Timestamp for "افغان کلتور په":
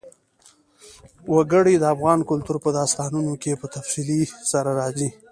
1.93-2.69